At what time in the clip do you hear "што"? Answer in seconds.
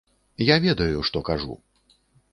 1.11-1.23